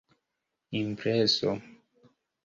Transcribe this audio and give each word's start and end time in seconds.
impreso 0.79 1.51